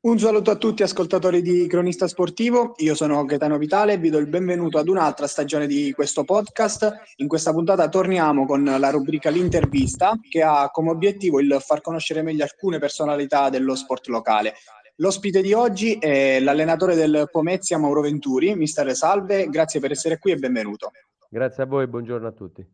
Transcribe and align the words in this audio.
Un 0.00 0.16
saluto 0.16 0.52
a 0.52 0.56
tutti 0.56 0.84
ascoltatori 0.84 1.42
di 1.42 1.66
Cronista 1.66 2.06
Sportivo, 2.06 2.74
io 2.76 2.94
sono 2.94 3.24
Gaetano 3.24 3.58
Vitale 3.58 3.94
e 3.94 3.98
vi 3.98 4.10
do 4.10 4.18
il 4.18 4.28
benvenuto 4.28 4.78
ad 4.78 4.86
un'altra 4.86 5.26
stagione 5.26 5.66
di 5.66 5.90
questo 5.90 6.22
podcast. 6.22 7.16
In 7.16 7.26
questa 7.26 7.52
puntata 7.52 7.88
torniamo 7.88 8.46
con 8.46 8.62
la 8.62 8.90
rubrica 8.90 9.28
L'intervista 9.28 10.16
che 10.30 10.40
ha 10.40 10.70
come 10.70 10.90
obiettivo 10.90 11.40
il 11.40 11.58
far 11.60 11.80
conoscere 11.80 12.22
meglio 12.22 12.44
alcune 12.44 12.78
personalità 12.78 13.50
dello 13.50 13.74
sport 13.74 14.06
locale. 14.06 14.54
L'ospite 14.98 15.42
di 15.42 15.52
oggi 15.52 15.94
è 15.94 16.38
l'allenatore 16.38 16.94
del 16.94 17.26
Pomezia 17.28 17.76
Mauro 17.76 18.02
Venturi. 18.02 18.54
Mister 18.54 18.94
Salve, 18.94 19.48
grazie 19.48 19.80
per 19.80 19.90
essere 19.90 20.20
qui 20.20 20.30
e 20.30 20.36
benvenuto. 20.36 20.92
Grazie 21.28 21.64
a 21.64 21.66
voi, 21.66 21.88
buongiorno 21.88 22.28
a 22.28 22.32
tutti. 22.32 22.64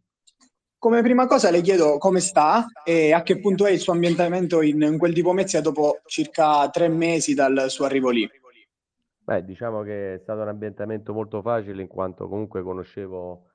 Come 0.85 1.01
prima 1.01 1.27
cosa 1.27 1.51
le 1.51 1.62
chiedo 1.62 1.96
come 1.96 2.21
sta 2.21 2.66
e 2.84 3.14
a 3.14 3.23
che 3.23 3.41
punto 3.41 3.64
è 3.64 3.71
il 3.71 3.79
suo 3.79 3.95
ambientamento 3.95 4.61
in, 4.61 4.83
in 4.83 4.98
quel 4.98 5.14
di 5.14 5.23
Pomezia 5.23 5.62
dopo 5.62 6.01
circa 6.05 6.69
tre 6.69 6.88
mesi 6.88 7.33
dal 7.33 7.70
suo 7.70 7.87
arrivo 7.87 8.10
lì. 8.10 8.30
Beh, 9.20 9.47
diciamo 9.47 9.80
che 9.80 10.16
è 10.16 10.19
stato 10.19 10.43
un 10.43 10.48
ambientamento 10.48 11.15
molto 11.15 11.41
facile 11.41 11.80
in 11.80 11.88
quanto 11.88 12.29
comunque 12.29 12.62
conoscevo 12.62 13.47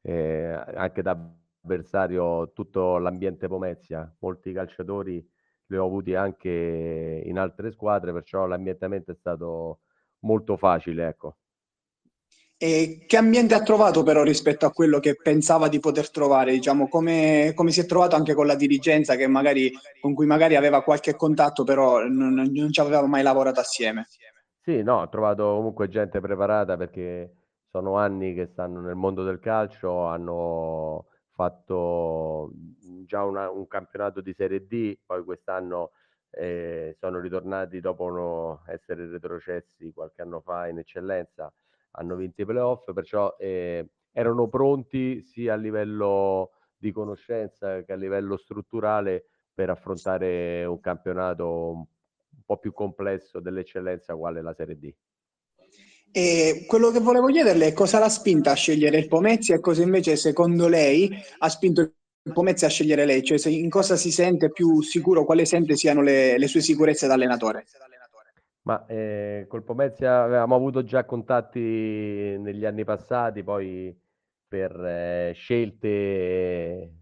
eh, 0.00 0.46
anche 0.46 1.02
da 1.02 1.14
avversario 1.62 2.52
tutto 2.52 2.96
l'ambiente 2.96 3.48
Pomezia, 3.48 4.10
molti 4.20 4.54
calciatori 4.54 5.16
li 5.66 5.76
ho 5.76 5.84
avuti 5.84 6.14
anche 6.14 7.22
in 7.22 7.38
altre 7.38 7.70
squadre, 7.70 8.14
perciò 8.14 8.46
l'ambientamento 8.46 9.10
è 9.10 9.14
stato 9.14 9.80
molto 10.20 10.56
facile, 10.56 11.06
ecco. 11.06 11.36
E 12.60 13.04
che 13.06 13.16
ambiente 13.16 13.54
ha 13.54 13.62
trovato 13.62 14.02
però 14.02 14.24
rispetto 14.24 14.66
a 14.66 14.72
quello 14.72 14.98
che 14.98 15.14
pensava 15.14 15.68
di 15.68 15.78
poter 15.78 16.10
trovare? 16.10 16.50
Diciamo, 16.50 16.88
come, 16.88 17.52
come 17.54 17.70
si 17.70 17.78
è 17.78 17.86
trovato 17.86 18.16
anche 18.16 18.34
con 18.34 18.48
la 18.48 18.56
dirigenza 18.56 19.14
magari, 19.28 19.70
con 20.00 20.12
cui 20.12 20.26
magari 20.26 20.56
aveva 20.56 20.82
qualche 20.82 21.14
contatto, 21.14 21.62
però 21.62 22.04
non, 22.08 22.34
non 22.34 22.72
ci 22.72 22.80
aveva 22.80 23.06
mai 23.06 23.22
lavorato 23.22 23.60
assieme? 23.60 24.08
Sì, 24.60 24.82
no, 24.82 25.02
ho 25.02 25.08
trovato 25.08 25.44
comunque 25.54 25.88
gente 25.88 26.18
preparata 26.18 26.76
perché 26.76 27.32
sono 27.70 27.96
anni 27.96 28.34
che 28.34 28.48
stanno 28.50 28.80
nel 28.80 28.96
mondo 28.96 29.22
del 29.22 29.38
calcio, 29.38 30.06
hanno 30.06 31.06
fatto 31.30 32.50
già 33.06 33.22
una, 33.22 33.48
un 33.50 33.68
campionato 33.68 34.20
di 34.20 34.34
Serie 34.36 34.66
D, 34.66 34.98
poi 35.06 35.22
quest'anno 35.22 35.92
eh, 36.30 36.96
sono 36.98 37.20
ritornati 37.20 37.78
dopo 37.78 38.08
no, 38.08 38.62
essere 38.66 39.06
retrocessi 39.08 39.92
qualche 39.92 40.22
anno 40.22 40.40
fa 40.40 40.66
in 40.66 40.78
eccellenza 40.78 41.52
hanno 41.98 42.16
vinto 42.16 42.42
i 42.42 42.46
playoff, 42.46 42.92
perciò 42.92 43.36
eh, 43.38 43.86
erano 44.12 44.48
pronti 44.48 45.22
sia 45.22 45.54
a 45.54 45.56
livello 45.56 46.52
di 46.76 46.92
conoscenza 46.92 47.82
che 47.82 47.92
a 47.92 47.96
livello 47.96 48.36
strutturale 48.36 49.26
per 49.52 49.70
affrontare 49.70 50.64
un 50.64 50.80
campionato 50.80 51.46
un 51.70 52.42
po' 52.46 52.58
più 52.58 52.72
complesso 52.72 53.40
dell'eccellenza 53.40 54.14
quale 54.14 54.40
la 54.40 54.54
Serie 54.54 54.78
D. 54.78 54.92
E 56.10 56.64
quello 56.66 56.90
che 56.90 57.00
volevo 57.00 57.26
chiederle 57.26 57.66
è 57.66 57.72
cosa 57.72 57.98
l'ha 57.98 58.08
spinta 58.08 58.52
a 58.52 58.54
scegliere 58.54 58.98
il 58.98 59.08
Pomezia 59.08 59.56
e 59.56 59.60
cosa 59.60 59.82
invece 59.82 60.16
secondo 60.16 60.68
lei 60.68 61.10
ha 61.38 61.48
spinto 61.48 61.80
il 61.80 62.32
Pomezia 62.32 62.68
a 62.68 62.70
scegliere 62.70 63.04
lei, 63.04 63.22
cioè 63.22 63.38
in 63.48 63.68
cosa 63.68 63.96
si 63.96 64.10
sente 64.10 64.50
più 64.50 64.80
sicuro, 64.82 65.24
quale 65.24 65.44
sente 65.44 65.76
siano 65.76 66.00
le, 66.00 66.38
le 66.38 66.46
sue 66.46 66.60
sicurezze 66.60 67.06
da 67.06 67.14
allenatore? 67.14 67.66
Ma 68.68 68.84
eh, 68.86 69.46
col 69.48 69.62
Pomezia 69.64 70.24
avevamo 70.24 70.54
avuto 70.54 70.82
già 70.84 71.06
contatti 71.06 71.58
negli 72.38 72.66
anni 72.66 72.84
passati, 72.84 73.42
poi 73.42 73.98
per 74.46 74.72
eh, 74.84 75.32
scelte 75.34 76.92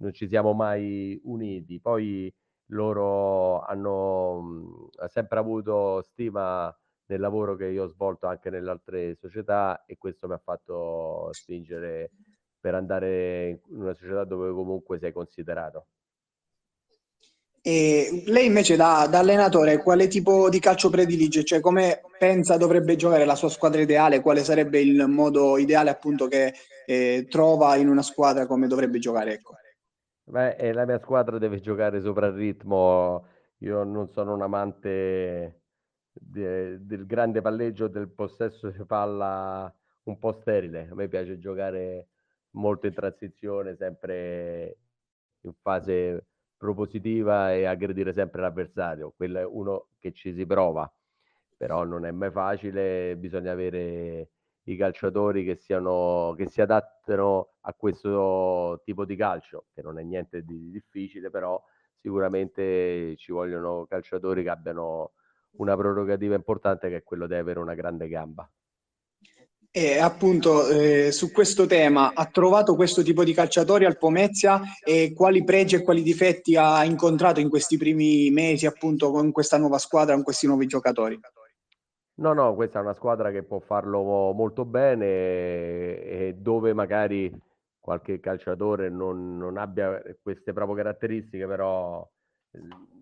non 0.00 0.12
ci 0.14 0.26
siamo 0.26 0.54
mai 0.54 1.20
uniti. 1.24 1.80
Poi 1.80 2.34
loro 2.68 3.60
hanno 3.60 4.40
mh, 4.40 5.06
sempre 5.08 5.38
avuto 5.38 6.00
stima 6.02 6.74
del 7.04 7.20
lavoro 7.20 7.56
che 7.56 7.66
io 7.66 7.84
ho 7.84 7.86
svolto 7.88 8.26
anche 8.26 8.48
nelle 8.48 8.70
altre 8.70 9.14
società 9.16 9.84
e 9.84 9.98
questo 9.98 10.26
mi 10.28 10.32
ha 10.34 10.38
fatto 10.38 11.28
spingere 11.32 12.10
per 12.58 12.74
andare 12.74 13.48
in 13.68 13.80
una 13.82 13.92
società 13.92 14.24
dove 14.24 14.50
comunque 14.52 14.98
sei 14.98 15.12
considerato. 15.12 15.88
E 17.64 18.24
lei 18.26 18.46
invece 18.46 18.74
da, 18.74 19.06
da, 19.08 19.20
allenatore 19.20 19.80
quale 19.80 20.08
tipo 20.08 20.48
di 20.48 20.58
calcio 20.58 20.90
predilige? 20.90 21.44
Cioè 21.44 21.60
come 21.60 22.00
pensa 22.18 22.56
dovrebbe 22.56 22.96
giocare 22.96 23.24
la 23.24 23.36
sua 23.36 23.48
squadra 23.48 23.80
ideale? 23.80 24.20
Quale 24.20 24.42
sarebbe 24.42 24.80
il 24.80 25.06
modo 25.06 25.56
ideale 25.56 25.88
appunto 25.88 26.26
che 26.26 26.54
eh, 26.86 27.26
trova 27.30 27.76
in 27.76 27.88
una 27.88 28.02
squadra 28.02 28.46
come 28.46 28.66
dovrebbe 28.66 28.98
giocare? 28.98 29.34
Ecco. 29.34 29.54
Beh, 30.24 30.56
eh, 30.56 30.72
la 30.72 30.84
mia 30.86 30.98
squadra 30.98 31.38
deve 31.38 31.60
giocare 31.60 32.00
sopra 32.00 32.26
il 32.26 32.32
ritmo. 32.32 33.26
Io 33.58 33.84
non 33.84 34.08
sono 34.08 34.34
un 34.34 34.42
amante 34.42 35.62
de, 36.12 36.84
del 36.84 37.06
grande 37.06 37.42
palleggio, 37.42 37.86
del 37.86 38.10
possesso 38.10 38.70
di 38.70 38.84
palla 38.84 39.72
un 40.04 40.18
po' 40.18 40.32
sterile. 40.32 40.88
A 40.90 40.94
me 40.96 41.06
piace 41.06 41.38
giocare 41.38 42.08
molto 42.54 42.88
in 42.88 42.94
transizione, 42.94 43.76
sempre 43.76 44.78
in 45.42 45.52
fase 45.60 46.26
propositiva 46.62 47.52
e 47.52 47.64
aggredire 47.64 48.12
sempre 48.12 48.40
l'avversario. 48.40 49.12
Quello 49.16 49.40
è 49.40 49.44
uno 49.44 49.88
che 49.98 50.12
ci 50.12 50.32
si 50.32 50.46
prova, 50.46 50.88
però 51.56 51.82
non 51.84 52.06
è 52.06 52.12
mai 52.12 52.30
facile, 52.30 53.16
bisogna 53.16 53.50
avere 53.50 54.28
i 54.64 54.76
calciatori 54.76 55.44
che, 55.44 55.56
siano, 55.56 56.34
che 56.36 56.46
si 56.46 56.60
adattano 56.60 57.54
a 57.62 57.74
questo 57.74 58.80
tipo 58.84 59.04
di 59.04 59.16
calcio, 59.16 59.66
che 59.74 59.82
non 59.82 59.98
è 59.98 60.04
niente 60.04 60.44
di 60.44 60.70
difficile, 60.70 61.30
però 61.30 61.60
sicuramente 61.98 63.16
ci 63.16 63.32
vogliono 63.32 63.84
calciatori 63.86 64.44
che 64.44 64.50
abbiano 64.50 65.14
una 65.56 65.76
prerogativa 65.76 66.36
importante 66.36 66.88
che 66.88 66.98
è 66.98 67.02
quello 67.02 67.26
di 67.26 67.34
avere 67.34 67.58
una 67.58 67.74
grande 67.74 68.06
gamba. 68.06 68.48
E 69.74 69.98
appunto 69.98 70.68
eh, 70.68 71.10
su 71.12 71.32
questo 71.32 71.64
tema 71.64 72.12
ha 72.14 72.26
trovato 72.26 72.74
questo 72.74 73.02
tipo 73.02 73.24
di 73.24 73.32
calciatori 73.32 73.86
al 73.86 73.96
Pomezia 73.96 74.60
e 74.84 75.14
quali 75.14 75.44
pregi 75.44 75.76
e 75.76 75.82
quali 75.82 76.02
difetti 76.02 76.56
ha 76.56 76.84
incontrato 76.84 77.40
in 77.40 77.48
questi 77.48 77.78
primi 77.78 78.28
mesi 78.30 78.66
appunto 78.66 79.10
con 79.10 79.32
questa 79.32 79.56
nuova 79.56 79.78
squadra, 79.78 80.12
con 80.12 80.24
questi 80.24 80.46
nuovi 80.46 80.66
giocatori? 80.66 81.18
No, 82.16 82.34
no, 82.34 82.54
questa 82.54 82.80
è 82.80 82.82
una 82.82 82.92
squadra 82.92 83.30
che 83.30 83.44
può 83.44 83.60
farlo 83.60 84.32
molto 84.32 84.66
bene 84.66 85.06
e 85.06 86.34
dove 86.36 86.74
magari 86.74 87.34
qualche 87.80 88.20
calciatore 88.20 88.90
non, 88.90 89.38
non 89.38 89.56
abbia 89.56 90.02
queste 90.20 90.52
proprie 90.52 90.76
caratteristiche, 90.76 91.46
però 91.46 92.06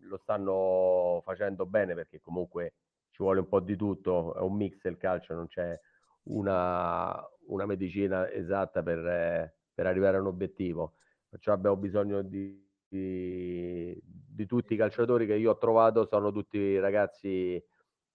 lo 0.03 0.19
stanno 0.19 1.21
facendo 1.25 1.67
bene 1.67 1.95
perché 1.95 2.21
comunque 2.21 2.75
ci 3.11 3.25
vuole 3.25 3.41
un 3.41 3.49
po' 3.49 3.59
di 3.59 3.75
tutto, 3.75 4.37
è 4.37 4.41
un 4.41 4.55
mix 4.55 4.85
il 4.85 4.97
calcio, 4.99 5.35
non 5.35 5.49
c'è 5.49 5.77
una, 6.25 7.21
una 7.47 7.67
medicina 7.67 8.31
esatta 8.31 8.83
per, 8.83 8.99
eh, 8.99 9.55
per, 9.75 9.87
arrivare 9.87 10.17
a 10.17 10.21
un 10.21 10.27
obiettivo. 10.27 10.95
Perciò 11.29 11.53
abbiamo 11.53 11.77
bisogno 11.77 12.23
di, 12.23 12.67
di, 12.89 13.99
di, 14.03 14.47
tutti 14.47 14.75
i 14.75 14.77
calciatori 14.77 15.27
che 15.27 15.35
io 15.37 15.53
ho 15.53 15.59
trovato, 15.59 16.07
sono 16.07 16.33
tutti 16.33 16.79
ragazzi 16.79 17.63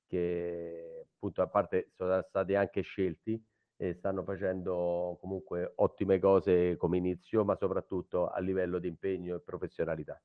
che 0.08 1.08
appunto 1.16 1.42
a 1.42 1.48
parte 1.48 1.92
sono 1.96 2.22
stati 2.28 2.56
anche 2.56 2.82
scelti 2.82 3.42
e 3.78 3.94
stanno 3.96 4.24
facendo 4.24 5.18
comunque 5.20 5.74
ottime 5.76 6.20
cose 6.20 6.76
come 6.78 6.98
inizio, 6.98 7.44
ma 7.44 7.56
soprattutto 7.56 8.28
a 8.30 8.40
livello 8.40 8.80
di 8.80 8.88
impegno 8.88 9.36
e 9.36 9.42
professionalità. 9.42 10.22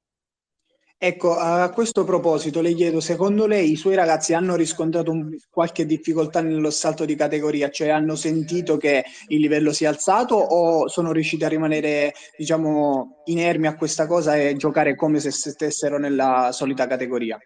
Ecco, 1.03 1.35
a 1.35 1.71
questo 1.71 2.05
proposito 2.05 2.61
le 2.61 2.75
chiedo, 2.75 3.01
secondo 3.01 3.47
lei 3.47 3.71
i 3.71 3.77
suoi 3.77 3.95
ragazzi 3.95 4.35
hanno 4.35 4.55
riscontrato 4.55 5.11
un, 5.11 5.35
qualche 5.49 5.87
difficoltà 5.87 6.43
nello 6.43 6.69
salto 6.69 7.07
di 7.07 7.15
categoria, 7.15 7.71
cioè 7.71 7.89
hanno 7.89 8.17
sentito 8.17 8.77
che 8.77 9.05
il 9.29 9.41
livello 9.41 9.73
si 9.73 9.85
è 9.85 9.87
alzato 9.87 10.35
o 10.35 10.89
sono 10.89 11.13
riusciti 11.13 11.43
a 11.43 11.49
rimanere, 11.49 12.13
diciamo, 12.37 13.23
inermi 13.25 13.67
a 13.67 13.77
questa 13.77 14.07
cosa 14.07 14.37
e 14.37 14.57
giocare 14.57 14.95
come 14.95 15.21
se 15.21 15.31
stessero 15.31 15.97
nella 15.97 16.51
solita 16.53 16.87
categoria? 16.87 17.39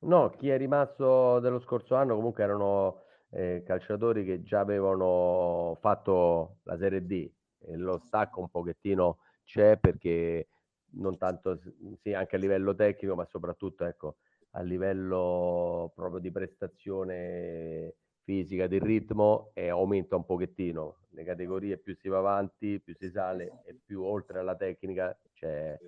No, 0.00 0.30
chi 0.30 0.48
è 0.48 0.56
rimasto 0.56 1.38
dello 1.38 1.60
scorso 1.60 1.94
anno 1.94 2.16
comunque 2.16 2.42
erano 2.42 3.02
eh, 3.30 3.62
calciatori 3.64 4.24
che 4.24 4.42
già 4.42 4.58
avevano 4.58 5.78
fatto 5.80 6.56
la 6.64 6.76
Serie 6.76 7.06
D 7.06 7.30
e 7.60 7.76
lo 7.76 8.00
stacco 8.02 8.40
un 8.40 8.48
pochettino 8.48 9.18
c'è 9.44 9.76
perché 9.76 10.48
non 10.92 11.16
tanto 11.18 11.58
sì, 12.00 12.12
anche 12.12 12.36
a 12.36 12.38
livello 12.38 12.74
tecnico, 12.74 13.14
ma 13.14 13.24
soprattutto 13.24 13.84
ecco, 13.84 14.16
a 14.52 14.62
livello 14.62 15.92
proprio 15.94 16.20
di 16.20 16.30
prestazione 16.30 17.96
fisica, 18.22 18.66
di 18.66 18.78
ritmo, 18.78 19.50
e 19.54 19.68
aumenta 19.68 20.16
un 20.16 20.24
pochettino. 20.24 20.98
Le 21.10 21.24
categorie 21.24 21.78
più 21.78 21.94
si 21.96 22.08
va 22.08 22.18
avanti, 22.18 22.80
più 22.80 22.94
si 22.96 23.10
sale 23.10 23.60
e 23.64 23.78
più 23.84 24.02
oltre 24.02 24.38
alla 24.38 24.56
tecnica 24.56 25.16
c'è 25.32 25.78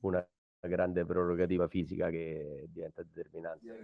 una 0.00 0.26
grande 0.60 1.04
prerogativa 1.04 1.68
fisica 1.68 2.10
che 2.10 2.66
diventa 2.70 3.02
determinante. 3.02 3.74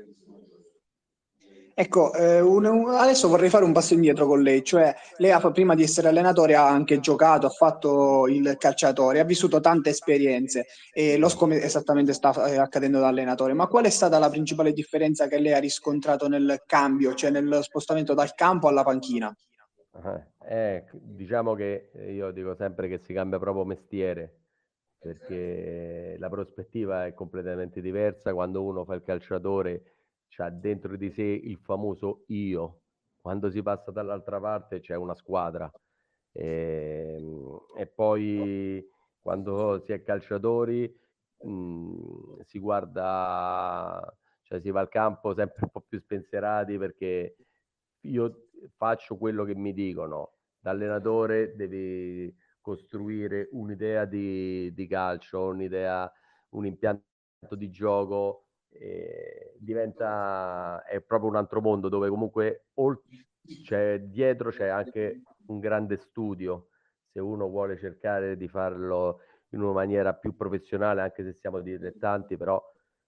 Ecco, 1.79 2.15
eh, 2.15 2.41
un, 2.41 2.65
un, 2.65 2.88
adesso 2.88 3.29
vorrei 3.29 3.50
fare 3.50 3.67
un 3.67 3.75
passo 3.75 3.93
indietro 3.93 4.27
con 4.27 4.41
lei, 4.41 4.65
cioè 4.65 4.94
lei 5.19 5.31
ha, 5.31 5.50
prima 5.50 5.75
di 5.75 5.83
essere 5.83 6.09
allenatore 6.09 6.55
ha 6.55 6.67
anche 6.67 7.00
giocato, 7.00 7.47
ha 7.47 7.50
fatto 7.50 8.27
il 8.29 8.56
calciatore, 8.56 9.21
ha 9.21 9.25
vissuto 9.25 9.61
tante 9.61 9.91
esperienze 9.91 10.69
e 10.91 11.19
lo 11.19 11.29
come 11.37 11.61
esattamente 11.61 12.15
sta 12.15 12.47
eh, 12.47 12.56
accadendo 12.56 12.99
da 12.99 13.09
allenatore, 13.09 13.53
ma 13.53 13.67
qual 13.67 13.85
è 13.85 13.91
stata 13.91 14.19
la 14.19 14.31
principale 14.31 14.73
differenza 14.73 15.29
che 15.29 15.38
lei 15.38 15.53
ha 15.53 15.59
riscontrato 15.59 16.29
nel 16.29 16.62
cambio, 16.65 17.12
cioè 17.12 17.29
nel 17.29 17.59
spostamento 17.61 18.15
dal 18.15 18.35
campo 18.35 18.69
alla 18.69 18.82
panchina? 18.82 19.37
Eh, 20.49 20.82
diciamo 20.94 21.53
che 21.53 21.91
io 22.09 22.31
dico 22.31 22.55
sempre 22.55 22.89
che 22.89 23.00
si 23.05 23.12
cambia 23.12 23.39
proprio 23.39 23.67
mestiere, 23.67 24.35
perché 24.99 26.17
la 26.19 26.31
prospettiva 26.31 27.05
è 27.05 27.12
completamente 27.12 27.82
diversa 27.82 28.32
quando 28.32 28.65
uno 28.65 28.82
fa 28.87 28.94
il 28.94 29.03
calciatore 29.03 29.95
c'ha 30.28 30.50
dentro 30.50 30.96
di 30.96 31.11
sé 31.11 31.23
il 31.23 31.58
famoso 31.58 32.25
io. 32.28 32.82
Quando 33.17 33.50
si 33.50 33.62
passa 33.62 33.90
dall'altra 33.90 34.40
parte 34.40 34.81
c'è 34.81 34.94
una 34.96 35.14
squadra. 35.14 35.70
E, 36.32 37.14
ehm, 37.17 37.58
e 37.76 37.87
poi 37.87 38.87
quando 39.20 39.81
si 39.81 39.93
è 39.93 40.02
calciatori 40.02 40.94
mh, 41.43 41.49
mhmm, 41.50 42.40
si 42.43 42.58
guarda, 42.58 44.17
cioè 44.43 44.61
si 44.61 44.70
va 44.70 44.81
al 44.81 44.88
campo 44.88 45.34
sempre 45.34 45.61
un 45.64 45.70
po' 45.70 45.81
più 45.82 45.99
spensierati 45.99 46.79
perché 46.79 47.37
io 48.02 48.49
faccio 48.76 49.17
quello 49.17 49.44
che 49.44 49.55
mi 49.55 49.72
dicono. 49.72 50.34
Da 50.58 50.70
allenatore 50.70 51.55
devi 51.56 52.34
costruire 52.61 53.49
un'idea 53.52 54.05
di, 54.05 54.72
di 54.72 54.87
calcio, 54.88 55.46
un'idea, 55.46 56.11
un 56.50 56.67
impianto 56.67 57.05
di 57.56 57.70
gioco 57.70 58.45
diventa 59.58 60.82
è 60.84 61.00
proprio 61.00 61.31
un 61.31 61.37
altro 61.37 61.61
mondo 61.61 61.88
dove 61.88 62.08
comunque 62.08 62.67
c'è 63.64 64.00
dietro 64.00 64.50
c'è 64.50 64.69
anche 64.69 65.23
un 65.46 65.58
grande 65.61 65.96
studio. 65.96 66.69
Se 67.12 67.20
uno 67.20 67.49
vuole 67.49 67.78
cercare 67.78 68.37
di 68.37 68.49
farlo 68.49 69.20
in 69.50 69.62
una 69.62 69.73
maniera 69.73 70.14
più 70.14 70.34
professionale 70.34 71.00
anche 71.00 71.23
se 71.25 71.32
siamo 71.32 71.61
dilettanti 71.61 72.37
però 72.37 72.62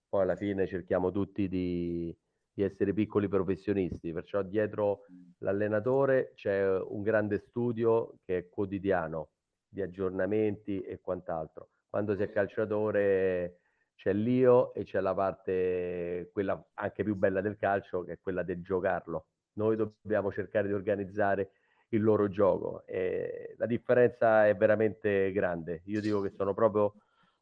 poi 0.08 0.22
alla 0.22 0.36
fine 0.36 0.66
cerchiamo 0.66 1.10
tutti 1.10 1.48
di, 1.48 2.16
di 2.52 2.62
essere 2.62 2.92
piccoli 2.92 3.28
professionisti. 3.28 4.12
Perciò 4.12 4.42
dietro 4.42 5.04
l'allenatore 5.38 6.32
c'è 6.34 6.78
un 6.78 7.02
grande 7.02 7.38
studio 7.38 8.18
che 8.24 8.38
è 8.38 8.48
quotidiano 8.48 9.30
di 9.68 9.82
aggiornamenti 9.82 10.80
e 10.80 11.00
quant'altro. 11.00 11.68
Quando 11.88 12.16
si 12.16 12.22
è 12.22 12.30
calciatore 12.30 13.58
c'è 13.98 14.12
l'io 14.12 14.72
e 14.74 14.84
c'è 14.84 15.00
la 15.00 15.12
parte, 15.12 16.30
quella 16.32 16.64
anche 16.74 17.02
più 17.02 17.16
bella 17.16 17.40
del 17.40 17.56
calcio, 17.58 18.04
che 18.04 18.12
è 18.12 18.18
quella 18.20 18.44
del 18.44 18.62
giocarlo. 18.62 19.26
Noi 19.54 19.74
dobbiamo 19.74 20.30
cercare 20.30 20.68
di 20.68 20.72
organizzare 20.72 21.50
il 21.88 22.02
loro 22.02 22.28
gioco. 22.28 22.86
E 22.86 23.54
la 23.58 23.66
differenza 23.66 24.46
è 24.46 24.54
veramente 24.56 25.32
grande. 25.32 25.82
Io 25.86 26.00
dico 26.00 26.20
che 26.20 26.30
sono 26.30 26.54
proprio 26.54 26.94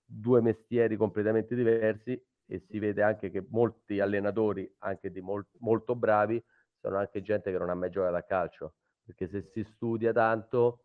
due 0.03 0.41
mestieri 0.41 0.97
completamente 0.97 1.55
diversi 1.55 2.19
e 2.47 2.59
si 2.59 2.79
vede 2.79 3.03
anche 3.03 3.29
che 3.31 3.45
molti 3.51 4.01
allenatori, 4.01 4.73
anche 4.79 5.11
di 5.11 5.21
mol- 5.21 5.47
molto 5.59 5.95
bravi, 5.95 6.43
sono 6.81 6.97
anche 6.97 7.21
gente 7.21 7.53
che 7.53 7.59
non 7.59 7.69
ha 7.69 7.75
mai 7.75 7.91
giocato 7.91 8.17
a 8.17 8.23
calcio, 8.23 8.75
perché 9.05 9.27
se 9.29 9.43
si 9.43 9.63
studia 9.63 10.13
tanto 10.13 10.85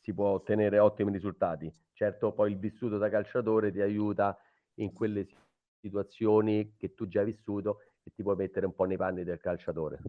si 0.00 0.12
può 0.12 0.28
ottenere 0.28 0.78
ottimi 0.78 1.10
risultati. 1.12 1.72
Certo, 1.92 2.32
poi 2.32 2.50
il 2.52 2.58
vissuto 2.58 2.98
da 2.98 3.08
calciatore 3.08 3.70
ti 3.72 3.80
aiuta 3.80 4.36
in 4.76 4.92
quelle 4.92 5.26
situazioni 5.80 6.74
che 6.76 6.94
tu 6.94 7.06
già 7.06 7.20
hai 7.20 7.26
vissuto 7.26 7.80
e 8.02 8.12
ti 8.14 8.22
puoi 8.22 8.36
mettere 8.36 8.66
un 8.66 8.74
po' 8.74 8.84
nei 8.84 8.96
panni 8.96 9.24
del 9.24 9.40
calciatore. 9.40 10.00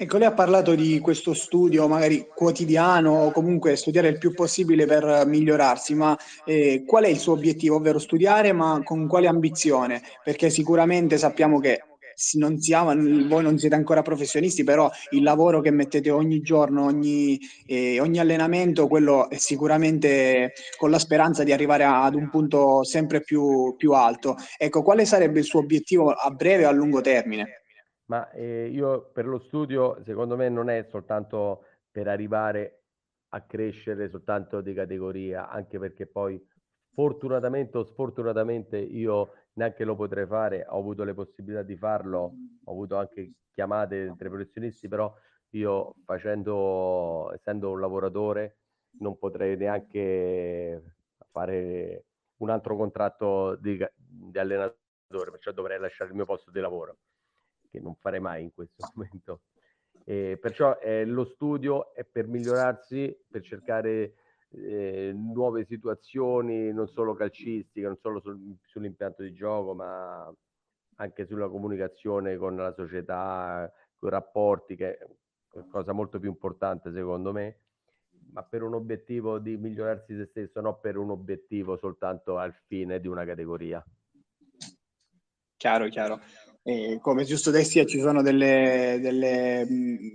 Ecco, 0.00 0.16
lei 0.16 0.28
ha 0.28 0.32
parlato 0.32 0.76
di 0.76 1.00
questo 1.00 1.34
studio 1.34 1.88
magari 1.88 2.28
quotidiano 2.32 3.24
o 3.24 3.32
comunque 3.32 3.74
studiare 3.74 4.06
il 4.06 4.18
più 4.18 4.32
possibile 4.32 4.86
per 4.86 5.26
migliorarsi, 5.26 5.96
ma 5.96 6.16
eh, 6.44 6.84
qual 6.86 7.02
è 7.02 7.08
il 7.08 7.18
suo 7.18 7.32
obiettivo? 7.32 7.74
Ovvero 7.74 7.98
studiare, 7.98 8.52
ma 8.52 8.80
con 8.84 9.08
quale 9.08 9.26
ambizione? 9.26 10.00
Perché 10.22 10.50
sicuramente 10.50 11.18
sappiamo 11.18 11.58
che 11.58 11.82
non 12.34 12.58
siamo, 12.58 12.94
voi 13.28 13.42
non 13.42 13.58
siete 13.58 13.74
ancora 13.74 14.02
professionisti, 14.02 14.64
però 14.64 14.90
il 15.10 15.22
lavoro 15.22 15.60
che 15.60 15.70
mettete 15.70 16.10
ogni 16.10 16.40
giorno, 16.40 16.84
ogni, 16.84 17.38
eh, 17.66 18.00
ogni 18.00 18.18
allenamento, 18.18 18.88
quello 18.88 19.30
è 19.30 19.36
sicuramente 19.36 20.52
con 20.76 20.90
la 20.90 20.98
speranza 20.98 21.44
di 21.44 21.52
arrivare 21.52 21.84
ad 21.84 22.14
un 22.14 22.28
punto 22.30 22.84
sempre 22.84 23.20
più, 23.20 23.74
più 23.76 23.92
alto. 23.92 24.36
Ecco, 24.56 24.82
quale 24.82 25.04
sarebbe 25.04 25.38
il 25.38 25.44
suo 25.44 25.60
obiettivo 25.60 26.10
a 26.10 26.30
breve 26.30 26.66
o 26.66 26.68
a 26.68 26.72
lungo 26.72 27.00
termine? 27.00 27.62
Ma 28.06 28.30
eh, 28.30 28.68
io 28.68 29.10
per 29.12 29.26
lo 29.26 29.38
studio, 29.38 30.00
secondo 30.04 30.36
me, 30.36 30.48
non 30.48 30.70
è 30.70 30.86
soltanto 30.90 31.64
per 31.90 32.08
arrivare 32.08 32.84
a 33.30 33.42
crescere 33.42 34.08
soltanto 34.08 34.60
di 34.60 34.72
categoria, 34.72 35.50
anche 35.50 35.78
perché 35.78 36.06
poi 36.06 36.42
fortunatamente 36.94 37.78
o 37.78 37.84
sfortunatamente 37.84 38.78
io 38.78 39.32
neanche 39.58 39.84
lo 39.84 39.96
potrei 39.96 40.24
fare, 40.24 40.64
ho 40.68 40.78
avuto 40.78 41.02
le 41.02 41.14
possibilità 41.14 41.62
di 41.62 41.76
farlo, 41.76 42.32
ho 42.64 42.70
avuto 42.70 42.96
anche 42.96 43.32
chiamate 43.50 44.14
tra 44.16 44.28
professionisti, 44.28 44.86
però 44.86 45.12
io 45.50 45.96
facendo, 46.04 47.32
essendo 47.34 47.72
un 47.72 47.80
lavoratore, 47.80 48.58
non 49.00 49.18
potrei 49.18 49.56
neanche 49.56 50.94
fare 51.30 52.04
un 52.36 52.50
altro 52.50 52.76
contratto 52.76 53.56
di, 53.56 53.84
di 53.96 54.38
allenatore, 54.38 55.30
perciò 55.32 55.50
dovrei 55.50 55.80
lasciare 55.80 56.10
il 56.10 56.16
mio 56.16 56.24
posto 56.24 56.52
di 56.52 56.60
lavoro, 56.60 56.98
che 57.68 57.80
non 57.80 57.96
farei 57.96 58.20
mai 58.20 58.44
in 58.44 58.54
questo 58.54 58.76
momento. 58.94 59.40
E 60.04 60.38
perciò 60.40 60.78
eh, 60.78 61.04
lo 61.04 61.24
studio 61.24 61.92
è 61.94 62.04
per 62.04 62.28
migliorarsi, 62.28 63.24
per 63.28 63.42
cercare 63.42 64.14
eh, 64.50 65.12
nuove 65.14 65.64
situazioni, 65.66 66.72
non 66.72 66.88
solo 66.88 67.14
calcistiche, 67.14 67.86
non 67.86 67.98
solo 68.00 68.20
sul, 68.20 68.56
sull'impianto 68.62 69.22
di 69.22 69.32
gioco, 69.32 69.74
ma 69.74 70.32
anche 70.96 71.26
sulla 71.26 71.48
comunicazione 71.48 72.36
con 72.36 72.56
la 72.56 72.72
società, 72.72 73.70
con 73.96 74.08
i 74.08 74.12
rapporti, 74.12 74.76
che 74.76 74.98
è 74.98 75.06
cosa 75.70 75.92
molto 75.92 76.18
più 76.18 76.28
importante 76.28 76.92
secondo 76.92 77.32
me, 77.32 77.60
ma 78.32 78.42
per 78.42 78.62
un 78.62 78.74
obiettivo 78.74 79.38
di 79.38 79.56
migliorarsi 79.56 80.16
se 80.16 80.26
stesso, 80.26 80.60
non 80.60 80.78
per 80.80 80.96
un 80.96 81.10
obiettivo 81.10 81.76
soltanto 81.76 82.38
al 82.38 82.54
fine 82.66 83.00
di 83.00 83.08
una 83.08 83.24
categoria. 83.24 83.84
Chiaro, 85.56 85.88
chiaro. 85.88 86.20
E 86.68 86.98
come 87.00 87.24
giusto 87.24 87.50
sia, 87.64 87.86
ci 87.86 87.98
sono 87.98 88.20
delle, 88.20 88.98
delle, 89.00 89.66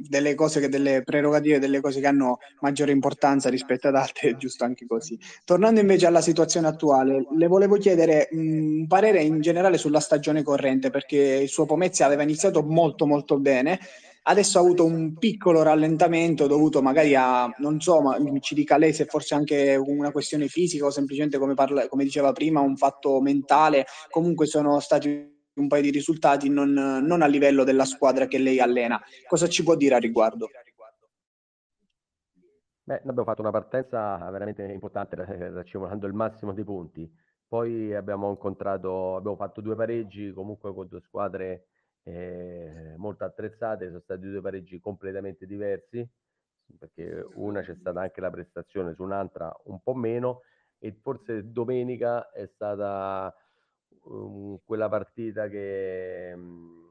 delle, 0.07 0.35
cose 0.35 0.59
che, 0.59 0.69
delle 0.69 1.01
prerogative, 1.01 1.57
delle 1.57 1.81
cose 1.81 1.99
che 1.99 2.05
hanno 2.05 2.37
maggiore 2.59 2.91
importanza 2.91 3.49
rispetto 3.49 3.87
ad 3.87 3.95
altre, 3.95 4.37
giusto 4.37 4.63
anche 4.63 4.85
così. 4.85 5.17
Tornando 5.45 5.79
invece 5.79 6.05
alla 6.05 6.21
situazione 6.21 6.67
attuale, 6.67 7.25
le 7.35 7.47
volevo 7.47 7.77
chiedere 7.77 8.27
un 8.33 8.85
parere 8.87 9.23
in 9.23 9.41
generale 9.41 9.79
sulla 9.79 9.99
stagione 9.99 10.43
corrente, 10.43 10.91
perché 10.91 11.17
il 11.17 11.49
suo 11.49 11.65
Pomezia 11.65 12.05
aveva 12.05 12.21
iniziato 12.21 12.61
molto 12.61 13.07
molto 13.07 13.39
bene, 13.39 13.79
adesso 14.25 14.59
ha 14.59 14.61
avuto 14.61 14.85
un 14.85 15.17
piccolo 15.17 15.63
rallentamento 15.63 16.45
dovuto 16.45 16.83
magari 16.83 17.15
a, 17.15 17.51
non 17.57 17.81
so, 17.81 17.99
ma 17.99 18.15
ci 18.41 18.53
dica 18.53 18.77
lei 18.77 18.93
se 18.93 19.05
forse 19.05 19.33
anche 19.33 19.75
una 19.75 20.11
questione 20.11 20.47
fisica 20.47 20.85
o 20.85 20.91
semplicemente 20.91 21.39
come, 21.39 21.55
parla, 21.55 21.87
come 21.87 22.03
diceva 22.03 22.31
prima, 22.31 22.59
un 22.59 22.77
fatto 22.77 23.19
mentale, 23.21 23.87
comunque 24.11 24.45
sono 24.45 24.79
stati 24.79 25.32
un 25.55 25.67
paio 25.67 25.81
di 25.81 25.91
risultati 25.91 26.49
non, 26.49 26.71
non 26.71 27.21
a 27.21 27.27
livello 27.27 27.63
della 27.63 27.85
squadra 27.85 28.27
che 28.27 28.37
lei 28.37 28.59
allena. 28.59 29.01
Cosa 29.27 29.47
ci 29.47 29.63
può 29.63 29.75
dire 29.75 29.95
a 29.95 29.99
riguardo? 29.99 30.47
Beh, 32.85 32.95
noi 32.95 33.09
abbiamo 33.09 33.23
fatto 33.23 33.41
una 33.41 33.51
partenza 33.51 34.17
veramente 34.29 34.63
importante, 34.63 35.15
racimolando 35.15 36.05
il 36.05 36.13
massimo 36.13 36.51
dei 36.51 36.65
punti. 36.65 37.09
Poi 37.47 37.93
abbiamo 37.93 38.29
incontrato, 38.29 39.15
abbiamo 39.15 39.37
fatto 39.37 39.61
due 39.61 39.75
pareggi 39.75 40.33
comunque 40.33 40.73
con 40.73 40.87
due 40.87 40.99
squadre 41.01 41.67
eh, 42.03 42.95
molto 42.97 43.23
attrezzate, 43.23 43.87
sono 43.87 44.01
stati 44.01 44.29
due 44.29 44.41
pareggi 44.41 44.79
completamente 44.79 45.45
diversi, 45.45 46.05
perché 46.77 47.25
una 47.35 47.61
c'è 47.61 47.75
stata 47.75 48.01
anche 48.01 48.19
la 48.19 48.31
prestazione, 48.31 48.93
su 48.95 49.03
un'altra 49.03 49.55
un 49.65 49.79
po' 49.81 49.93
meno, 49.93 50.41
e 50.77 50.97
forse 51.01 51.51
domenica 51.51 52.31
è 52.31 52.45
stata 52.47 53.33
um, 54.03 54.59
quella 54.63 54.89
partita 54.89 55.47
che 55.47 56.31
um, 56.35 56.83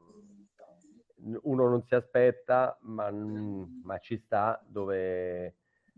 uno 1.43 1.69
non 1.69 1.83
si 1.85 1.95
aspetta, 1.95 2.77
ma, 2.81 3.09
ma, 3.11 3.97
ci 3.99 4.21
sta, 4.25 4.61
dove 4.65 5.55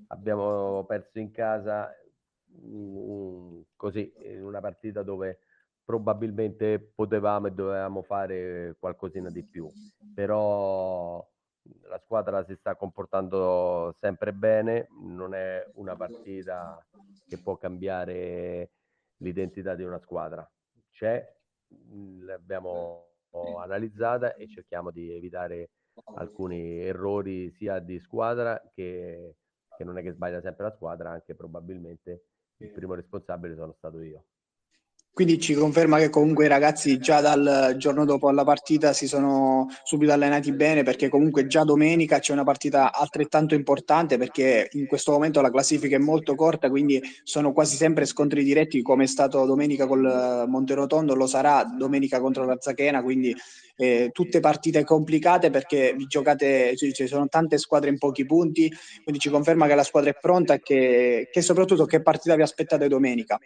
abbiamo 0.07 0.83
perso 0.85 1.19
in 1.19 1.31
casa 1.31 1.91
um, 2.61 3.63
così, 3.75 4.13
in 4.23 4.43
una 4.43 4.59
partita 4.59 5.03
dove 5.03 5.39
probabilmente 5.83 6.79
potevamo 6.79 7.47
e 7.47 7.51
dovevamo 7.51 8.01
fare 8.01 8.75
qualcosina 8.79 9.29
di 9.29 9.43
più, 9.43 9.69
però 10.13 11.25
la 11.83 11.99
squadra 12.03 12.43
si 12.45 12.55
sta 12.55 12.75
comportando 12.75 13.95
sempre 13.99 14.33
bene, 14.33 14.87
non 15.01 15.33
è 15.33 15.63
una 15.75 15.95
partita 15.95 16.83
che 17.27 17.39
può 17.39 17.57
cambiare 17.57 18.71
l'identità 19.17 19.75
di 19.75 19.83
una 19.83 19.99
squadra 19.99 20.47
c'è, 20.95 21.21
mhmm, 21.67 22.29
abbiamo 22.29 23.09
analizzata 23.61 24.33
e 24.35 24.47
cerchiamo 24.47 24.91
di 24.91 25.11
evitare 25.11 25.71
alcuni 26.13 26.79
errori 26.79 27.51
sia 27.51 27.79
di 27.79 27.99
squadra 27.99 28.61
che, 28.73 29.35
che 29.75 29.83
non 29.83 29.97
è 29.97 30.01
che 30.01 30.13
sbaglia 30.13 30.41
sempre 30.41 30.63
la 30.65 30.71
squadra, 30.71 31.11
anche 31.11 31.35
probabilmente 31.35 32.23
il 32.57 32.71
primo 32.71 32.93
responsabile 32.93 33.55
sono 33.55 33.73
stato 33.73 33.99
io. 34.01 34.25
Quindi 35.15 35.39
ci 35.39 35.53
conferma 35.53 35.97
che 35.97 36.09
comunque 36.09 36.43
i 36.43 36.49
ragazzi 36.49 36.97
già 36.97 37.21
dal 37.21 37.75
giorno 37.77 38.03
dopo 38.03 38.29
la 38.31 38.43
partita 38.43 38.91
si 38.91 39.07
sono 39.07 39.69
subito 39.85 40.11
allenati 40.11 40.51
bene 40.51 40.83
perché 40.83 41.07
comunque 41.07 41.47
già 41.47 41.63
domenica 41.63 42.19
c'è 42.19 42.33
una 42.33 42.43
partita 42.43 42.91
altrettanto 42.91 43.55
importante 43.55 44.17
perché 44.17 44.67
in 44.73 44.85
questo 44.87 45.13
momento 45.13 45.39
la 45.39 45.49
classifica 45.49 45.95
è 45.95 45.99
molto 45.99 46.35
corta, 46.35 46.69
quindi 46.69 47.01
sono 47.23 47.53
quasi 47.53 47.77
sempre 47.77 48.03
scontri 48.03 48.43
diretti 48.43 48.81
come 48.81 49.05
è 49.05 49.07
stato 49.07 49.45
domenica 49.45 49.87
col 49.87 50.43
Monterotondo, 50.49 51.15
lo 51.15 51.27
sarà 51.27 51.63
domenica 51.63 52.19
contro 52.19 52.43
la 52.43 52.57
Zachena, 52.59 53.01
quindi 53.01 53.33
eh, 53.77 54.09
tutte 54.11 54.41
partite 54.41 54.83
complicate 54.83 55.49
perché 55.49 55.93
vi 55.95 56.07
giocate, 56.07 56.75
ci, 56.75 56.91
ci, 56.91 57.07
sono 57.07 57.29
tante 57.29 57.57
squadre 57.57 57.89
in 57.89 57.97
pochi 57.99 58.25
punti, 58.25 58.69
quindi 59.01 59.21
ci 59.21 59.29
conferma 59.29 59.65
che 59.65 59.75
la 59.75 59.83
squadra 59.83 60.09
è 60.09 60.17
pronta 60.19 60.55
e 60.55 60.59
che, 60.59 61.29
che 61.31 61.41
soprattutto 61.41 61.85
che 61.85 62.01
partita 62.01 62.35
vi 62.35 62.41
aspettate 62.41 62.89
domenica. 62.89 63.39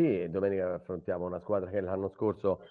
Sì, 0.00 0.30
domenica 0.30 0.72
affrontiamo 0.72 1.26
una 1.26 1.40
squadra 1.40 1.68
che 1.68 1.78
l'anno 1.82 2.08
scorso 2.08 2.64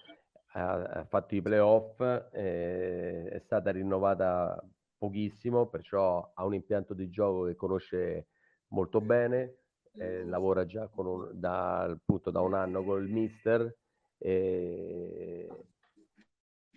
ha, 0.54 1.06
fatto 1.08 1.36
i 1.36 1.40
playoff, 1.40 2.00
eh, 2.32 3.28
è 3.28 3.38
stata 3.44 3.70
rinnovata 3.70 4.60
pochissimo, 4.98 5.68
perciò 5.68 6.32
ha 6.34 6.44
un 6.44 6.54
impianto 6.54 6.92
di 6.92 7.08
gioco 7.08 7.44
che 7.44 7.54
conosce 7.54 8.26
molto 8.70 9.00
bene, 9.00 9.58
eh, 9.92 10.24
lavora 10.24 10.66
già 10.66 10.90
un, 10.96 11.30
da, 11.34 11.82
appunto, 11.82 12.32
da 12.32 12.40
un 12.40 12.54
anno 12.54 12.82
con 12.82 13.00
il 13.00 13.12
mister 13.12 13.76
e, 14.18 15.48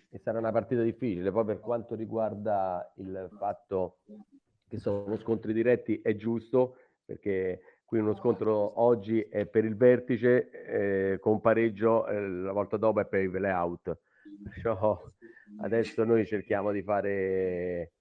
e 0.08 0.18
sarà 0.20 0.38
una 0.38 0.52
partita 0.52 0.82
difficile. 0.82 1.32
Poi 1.32 1.44
per 1.46 1.58
quanto 1.58 1.96
riguarda 1.96 2.92
il 2.98 3.28
fatto 3.40 3.96
che 4.68 4.78
sono 4.78 5.16
scontri 5.16 5.52
diretti 5.52 6.00
è 6.00 6.14
giusto 6.14 6.76
perché 7.04 7.73
quindi 7.84 8.08
uno 8.08 8.16
scontro 8.16 8.80
oggi 8.80 9.20
è 9.20 9.46
per 9.46 9.64
il 9.64 9.76
vertice, 9.76 10.50
eh, 10.50 11.18
con 11.18 11.40
pareggio 11.40 12.06
eh, 12.06 12.28
la 12.28 12.52
volta 12.52 12.76
dopo 12.76 13.00
è 13.00 13.06
per 13.06 13.22
il 13.22 13.30
layout. 13.30 13.98
Perciò 14.42 15.00
adesso 15.60 16.04
noi 16.04 16.26
cerchiamo 16.26 16.72
di 16.72 16.82
fare 16.82 17.92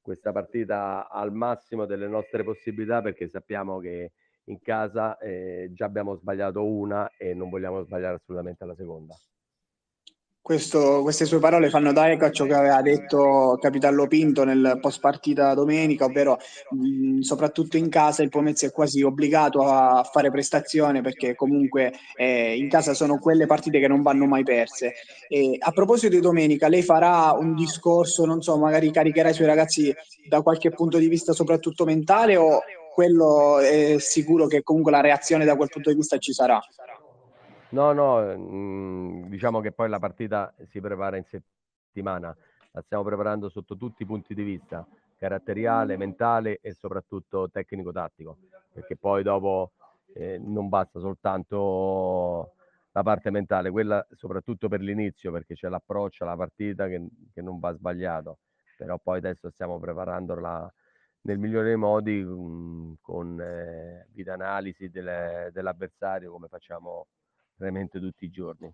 questa 0.00 0.30
partita 0.30 1.08
al 1.08 1.32
massimo 1.32 1.86
delle 1.86 2.06
nostre 2.06 2.44
possibilità 2.44 3.02
perché 3.02 3.28
sappiamo 3.28 3.78
che 3.80 4.12
in 4.44 4.60
casa 4.60 5.18
eh, 5.18 5.70
già 5.72 5.86
abbiamo 5.86 6.14
sbagliato 6.14 6.64
una 6.64 7.10
e 7.16 7.34
non 7.34 7.48
vogliamo 7.48 7.82
sbagliare 7.82 8.16
assolutamente 8.16 8.64
la 8.64 8.74
seconda. 8.74 9.14
Questo, 10.46 11.02
queste 11.02 11.24
sue 11.24 11.40
parole 11.40 11.70
fanno 11.70 11.92
da 11.92 12.08
eco 12.08 12.24
a 12.24 12.30
ciò 12.30 12.44
che 12.44 12.54
aveva 12.54 12.80
detto 12.80 13.58
Capitallo 13.60 14.06
Pinto 14.06 14.44
nel 14.44 14.78
post 14.80 15.00
partita 15.00 15.54
domenica, 15.54 16.04
ovvero 16.04 16.38
mh, 16.70 17.18
soprattutto 17.18 17.76
in 17.76 17.88
casa 17.88 18.22
il 18.22 18.28
Pomezia 18.28 18.68
è 18.68 18.70
quasi 18.70 19.02
obbligato 19.02 19.64
a 19.64 20.08
fare 20.08 20.30
prestazione 20.30 21.00
perché 21.00 21.34
comunque 21.34 21.94
eh, 22.14 22.56
in 22.56 22.68
casa 22.68 22.94
sono 22.94 23.18
quelle 23.18 23.46
partite 23.46 23.80
che 23.80 23.88
non 23.88 24.02
vanno 24.02 24.26
mai 24.26 24.44
perse. 24.44 24.92
E 25.28 25.56
a 25.58 25.72
proposito 25.72 26.14
di 26.14 26.20
domenica, 26.20 26.68
lei 26.68 26.82
farà 26.84 27.32
un 27.32 27.56
discorso, 27.56 28.24
non 28.24 28.40
so, 28.40 28.56
magari 28.56 28.92
caricherà 28.92 29.30
i 29.30 29.34
suoi 29.34 29.48
ragazzi 29.48 29.92
da 30.28 30.42
qualche 30.42 30.70
punto 30.70 30.98
di 30.98 31.08
vista 31.08 31.32
soprattutto 31.32 31.84
mentale 31.84 32.36
o 32.36 32.60
quello 32.94 33.58
è 33.58 33.96
sicuro 33.98 34.46
che 34.46 34.62
comunque 34.62 34.92
la 34.92 35.00
reazione 35.00 35.44
da 35.44 35.56
quel 35.56 35.70
punto 35.70 35.90
di 35.90 35.96
vista 35.96 36.18
ci 36.18 36.32
sarà? 36.32 36.60
No, 37.76 37.92
no, 37.92 38.20
mhmm, 38.36 39.28
diciamo 39.28 39.60
che 39.60 39.70
poi 39.70 39.88
la 39.90 39.98
partita 39.98 40.54
si 40.64 40.80
prepara 40.80 41.18
in 41.18 41.24
settimana, 41.24 42.34
la 42.72 42.80
stiamo 42.80 43.04
preparando 43.04 43.50
sotto 43.50 43.76
tutti 43.76 44.02
i 44.02 44.06
punti 44.06 44.32
di 44.34 44.42
vista, 44.42 44.86
caratteriale, 45.18 45.98
mentale 45.98 46.58
e 46.62 46.72
soprattutto 46.72 47.50
tecnico-tattico, 47.50 48.38
perché 48.72 48.96
poi 48.96 49.22
dopo 49.22 49.72
eh, 50.14 50.38
non 50.38 50.68
basta 50.70 51.00
soltanto 51.00 52.54
la 52.92 53.02
parte 53.02 53.30
mentale, 53.30 53.70
quella 53.70 54.06
soprattutto 54.12 54.68
per 54.68 54.80
l'inizio, 54.80 55.30
perché 55.30 55.54
c'è 55.54 55.68
l'approccio 55.68 56.24
alla 56.24 56.36
partita 56.36 56.86
che, 56.88 57.06
che 57.34 57.42
non 57.42 57.58
va 57.58 57.72
sbagliato, 57.74 58.38
però 58.74 58.98
poi 58.98 59.18
adesso 59.18 59.50
stiamo 59.50 59.78
preparandola 59.78 60.72
nel 61.22 61.38
migliore 61.38 61.66
dei 61.66 61.76
modi 61.76 62.22
mh, 62.24 62.30
mhmm, 62.30 62.94
con 63.02 63.38
eh, 63.38 64.06
vita 64.12 64.32
analisi 64.32 64.88
delle, 64.88 65.50
dell'avversario 65.52 66.30
come 66.32 66.48
facciamo 66.48 67.06
veramente 67.56 68.00
tutti 68.00 68.24
i 68.24 68.30
giorni. 68.30 68.72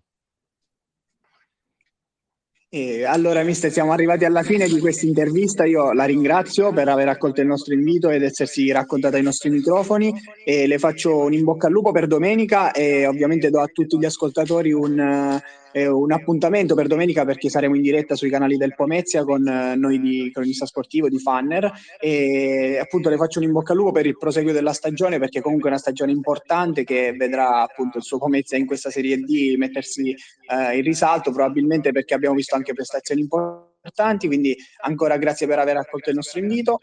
E 2.75 3.05
allora, 3.05 3.43
mister, 3.43 3.71
siamo 3.71 3.91
arrivati 3.91 4.25
alla 4.25 4.41
fine 4.41 4.67
di 4.67 4.79
questa 4.79 5.05
intervista. 5.05 5.63
Io 5.63 5.93
la 5.93 6.05
ringrazio 6.05 6.73
per 6.73 6.89
aver 6.89 7.07
accolto 7.07 7.39
il 7.39 7.45
nostro 7.45 7.75
invito 7.75 8.09
ed 8.09 8.23
essersi 8.23 8.71
raccontata 8.71 9.15
ai 9.15 9.21
nostri 9.21 9.51
microfoni 9.51 10.11
e 10.43 10.65
le 10.65 10.79
faccio 10.79 11.17
un 11.17 11.33
in 11.33 11.43
bocca 11.43 11.67
al 11.67 11.73
lupo 11.73 11.91
per 11.91 12.07
domenica 12.07 12.71
e 12.71 13.05
ovviamente 13.05 13.51
do 13.51 13.61
a 13.61 13.67
tutti 13.67 13.99
gli 13.99 14.05
ascoltatori 14.05 14.71
un, 14.71 15.39
eh, 15.73 15.87
un 15.87 16.11
appuntamento 16.11 16.75
per 16.75 16.87
domenica 16.87 17.25
perché 17.25 17.49
saremo 17.49 17.75
in 17.75 17.81
diretta 17.81 18.15
sui 18.15 18.29
canali 18.29 18.57
del 18.57 18.75
Pomezia 18.75 19.23
con 19.23 19.45
eh, 19.45 19.75
noi 19.75 19.99
di 19.99 20.29
Cronista 20.31 20.65
Sportivo, 20.65 21.09
di 21.09 21.19
Fanner 21.19 21.71
e 21.99 22.77
appunto 22.79 23.09
le 23.09 23.17
faccio 23.17 23.39
un 23.39 23.45
in 23.45 23.51
bocca 23.51 23.73
al 23.73 23.79
lupo 23.79 23.91
per 23.91 24.05
il 24.05 24.17
proseguo 24.17 24.51
della 24.51 24.73
stagione 24.73 25.19
perché 25.19 25.41
comunque 25.41 25.69
è 25.69 25.71
una 25.71 25.81
stagione 25.81 26.11
importante 26.11 26.83
che 26.83 27.13
vedrà 27.17 27.63
appunto 27.63 27.97
il 27.97 28.03
suo 28.03 28.19
Pomezia 28.19 28.57
in 28.57 28.65
questa 28.65 28.91
Serie 28.91 29.17
D 29.17 29.55
mettersi 29.57 30.09
eh, 30.11 30.77
in 30.77 30.83
risalto 30.83 31.31
probabilmente 31.31 31.91
perché 31.91 32.13
abbiamo 32.13 32.35
visto 32.35 32.55
anche 32.55 32.62
prestazioni 32.71 33.19
importanti 33.19 34.27
quindi 34.27 34.55
ancora 34.83 35.17
grazie 35.17 35.45
per 35.47 35.59
aver 35.59 35.75
accolto 35.75 36.09
il 36.09 36.15
nostro 36.15 36.39
invito. 36.39 36.79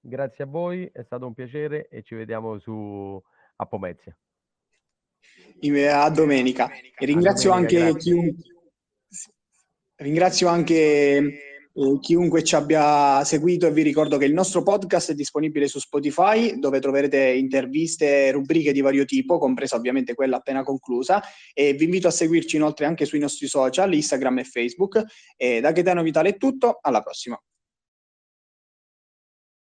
Grazie 0.00 0.42
a 0.44 0.46
voi, 0.48 0.90
è 0.92 1.04
stato 1.04 1.26
un 1.26 1.34
piacere 1.34 1.86
e 1.88 2.02
ci 2.02 2.16
vediamo 2.16 2.58
su 2.58 3.22
a 3.56 3.66
Pomezia 3.66 4.16
a 5.92 6.10
domenica. 6.10 6.70
E 6.70 7.06
ringrazio 7.06 7.50
domenica, 7.50 7.84
anche 7.84 7.98
chiunque, 7.98 8.44
ringrazio 9.96 10.48
anche 10.48 11.49
eh, 11.72 11.98
chiunque 12.00 12.42
ci 12.42 12.54
abbia 12.54 13.22
seguito 13.24 13.66
e 13.66 13.72
vi 13.72 13.82
ricordo 13.82 14.16
che 14.16 14.24
il 14.24 14.32
nostro 14.32 14.62
podcast 14.62 15.12
è 15.12 15.14
disponibile 15.14 15.68
su 15.68 15.78
Spotify 15.78 16.58
dove 16.58 16.80
troverete 16.80 17.18
interviste 17.18 18.26
e 18.26 18.32
rubriche 18.32 18.72
di 18.72 18.80
vario 18.80 19.04
tipo, 19.04 19.38
compresa 19.38 19.76
ovviamente 19.76 20.14
quella 20.14 20.36
appena 20.36 20.62
conclusa 20.62 21.22
e 21.52 21.72
vi 21.74 21.84
invito 21.84 22.08
a 22.08 22.10
seguirci 22.10 22.56
inoltre 22.56 22.86
anche 22.86 23.04
sui 23.04 23.18
nostri 23.18 23.46
social, 23.46 23.92
Instagram 23.94 24.38
e 24.38 24.44
Facebook. 24.44 25.04
E 25.36 25.60
da 25.60 25.72
Gaetano 25.72 26.02
Vitale 26.02 26.30
è 26.30 26.36
tutto, 26.36 26.78
alla 26.82 27.00
prossima. 27.00 27.40